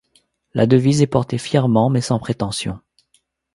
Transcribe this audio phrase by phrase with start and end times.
[0.55, 2.79] La devise est portée fièrement mais sans prétention.